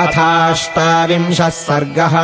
[0.00, 2.14] अथाष्टाविंशः सर्गः।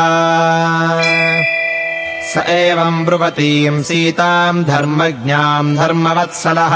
[2.22, 6.74] स एवम् ब्रुवतीम् सीताम् धर्मज्ञाम् धर्मवत्सलः।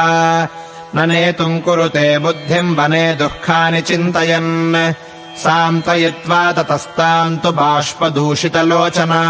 [0.94, 4.92] न नेतुम् कुरुते बुद्धिम् वने दुःखानि चिन्तयन्।
[5.38, 9.22] सान्त्वयित्वा ततस्ताम् तु बाष्पदूषितलोचना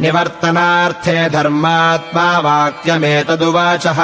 [0.00, 4.00] निवर्तनार्थे धर्मात्मा वाक्यमेतदुवाचः।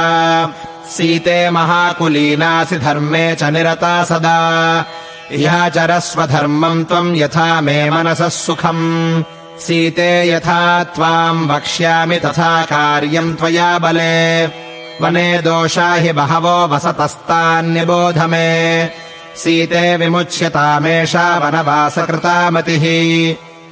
[0.90, 4.84] सीते महाकुलीनासि धर्मे च निरता सदा
[5.34, 9.22] ह्याचरस्वधर्मम् त्वम् यथा मे मनसः सुखम्।
[9.60, 14.46] सीते यथा त्वाम् वक्ष्यामि तथा कार्यम् त्वया बले।
[15.00, 18.86] वने दोषा हि बहवो वसतस्तान्यबोध मे।
[19.36, 22.84] सीते विमुच्यतामेषा वनवासकृता मतिः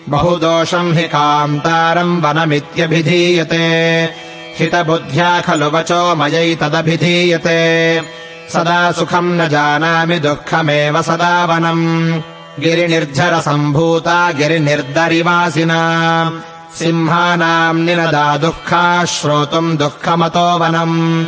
[0.08, 3.66] बहुदोषम् हि कान्तारम् वनमित्यभिधीयते।
[4.58, 7.60] हितबुद्ध्या खलु वचो मयैतदभिधीयते
[8.50, 12.20] सदा सुखम् न जानामि दुःखमेव सदा वनम्
[12.60, 15.80] गिरिनिर्झरसम्भूता गिरिनिर्दरिवासिना।
[16.78, 21.24] सिंहानाम् निनदा दुःखा श्रोतुम् दुःखमतो वनम्।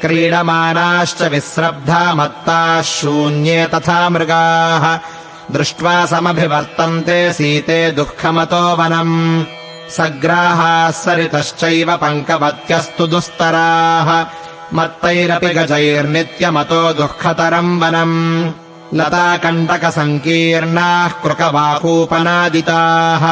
[0.00, 4.98] क्रीडमानाश्च विस्रब्धा मत्ताः शून्ये तथा मृगाः।
[5.54, 9.44] दृष्ट्वा समभिवर्तन्ते सीते दुःखमतो वनम्।
[9.90, 14.24] सग्राहाः सरितश्चैव पङ्कवत्यस्तु दुस्तराः
[14.76, 18.16] मत्तैरपि गजैर्नित्यमतो दुःखतरम् वनम्
[18.98, 23.24] लताकण्टकसङ्कीर्णाः कृकवाकूपनादिताः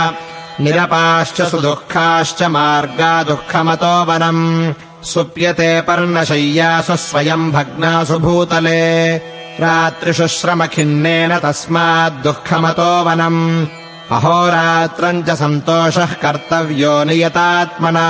[0.64, 4.44] निरपाश्च सुदुःखाश्च मार्गा दुःखमतो वनम्
[5.12, 8.82] सुप्यते पर्णशय्यासु स्वयम् भग्नासु भूतले
[9.64, 13.42] रात्रिषु श्रमखिन्नेन तस्माद्दुःखमतो वनम्
[14.16, 18.08] अहोरात्रम् च सन्तोषः कर्तव्यो नियतात्मना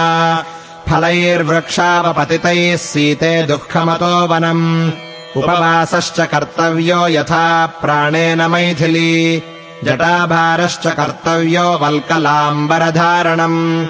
[0.91, 4.91] फलैर्वृक्षावपतितैः सीते दुःखमतो वनम्।
[5.37, 9.43] उपवासश्च कर्तव्यो यथा प्राणेन मैथिली
[9.85, 13.87] जटाभारश्च कर्तव्यो वल्कलाम्बरधारणम्।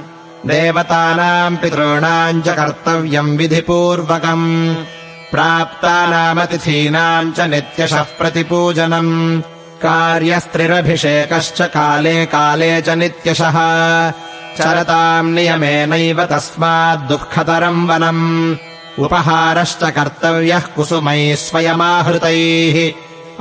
[0.46, 4.75] देवतानाम् पितॄणाम् च कर्तव्यम् विधिपूर्वकम्।
[5.32, 9.42] प्राप्तानामतिथीनाम् च नित्यशः प्रतिपूजनम्।
[9.82, 13.58] कार्यस्त्रिरभिषेकश्च काले काले च नित्यशः
[14.59, 18.56] चरताम् नियमेनैव तस्माद्दुःखतरम् वनम्।
[18.99, 22.93] उपहारश्च कर्तव्यः कुसुमैः स्वयमाहृतैः।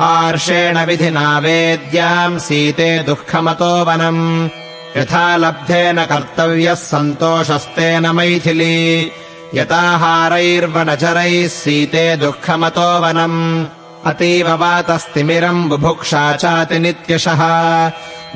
[0.04, 4.50] आर्षेण विधिना वेद्याम् सीते दुःखमतो वनम्।
[4.98, 9.12] यथा लब्धेन कर्तव्यः सन्तोषस्तेन मैथिली।
[9.56, 17.40] यताहारैर्वनचरैः सीते दुःखमतो वनम् अतीव वातस्तिमिरम् बुभुक्षा चाति नित्यशः।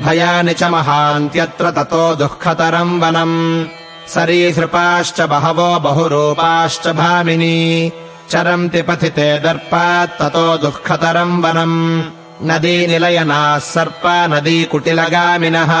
[0.00, 3.64] भयानि च महान्त्यत्र ततो दुःखतरम् वनम्।
[4.08, 7.92] सरीसृपाश्च बहवो बहुरूपाश्च भामिनी।
[8.30, 12.02] चरन्ति पथिते दर्पात् ततो दुःखतरम् वनम्।
[12.42, 15.74] नदीनिलयनाः सर्पा नदीकुटिलगामिनः।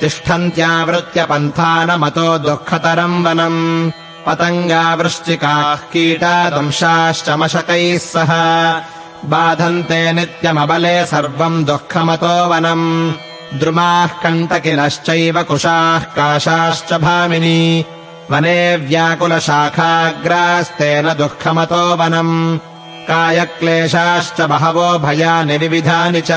[0.00, 3.90] तिष्ठन्त्यावृत्य पन्थानमतो दुःखतरम् वनम्
[4.26, 8.32] पतङ्गावृश्चिकाः कीटा दंशाश्च मशकैः सह।
[9.24, 13.12] बाधन्ते नित्यमबले सर्वम् दुःखमतो वनम्।
[13.58, 17.84] द्रुमाः कण्टकिनश्चैव कुशाः काशाश्च भामिनी।
[18.30, 22.58] वने व्याकुलशाखाग्रास्तेन दुःखमतो वनम्।
[23.08, 26.30] कायक्लेशाश्च बहवो भयानि विविधानि च।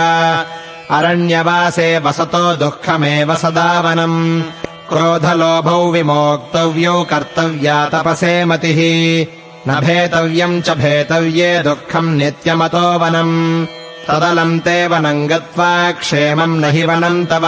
[0.91, 4.41] अरण्यवासे वसतो दुःखमेव सदा वनम्
[4.89, 8.79] क्रोधलोभौ विमोक्तव्यौ कर्तव्या तपसे मतिः।
[9.67, 13.65] न भेतव्यम् च भेतव्ये दुःखम् नित्यमतो वनम्।
[14.07, 17.45] तदलम् ते वनम् गत्वा क्षेमम् न हि वनम् तव।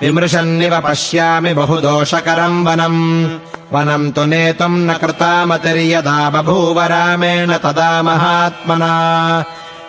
[0.00, 3.28] विमृशन्निव पश्यामि बहु दोषकरम् वनम्।
[3.72, 9.44] वनम् तु नेतुम् न कृतामतिर्यदा बभूव रामेण तदा महात्मना।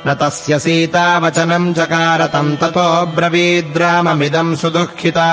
[0.08, 5.30] न तस्य सीतावचनम् चकारतम् ततो ब्रवीद्राममिदम् सुदुःखिता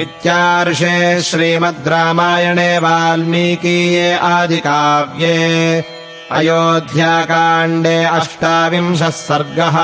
[0.00, 5.36] इत्यार्षे श्रीमद् रामायणे वाल्मीकीये आदिकाव्ये
[6.38, 9.76] अयोध्याकाण्डे अष्टाविंशः सर्गः